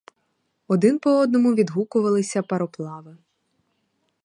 Один 0.67 0.99
по 0.99 1.09
одному 1.19 1.53
відгукувалися 1.55 2.41
пароплави. 2.41 3.17